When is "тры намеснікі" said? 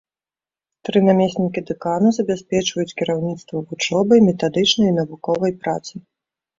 0.87-1.63